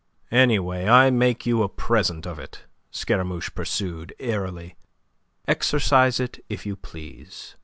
[0.31, 4.75] "Anyway, I make you a present of it," Scaramouche pursued, airily.
[5.47, 7.55] "Exercise it if you please.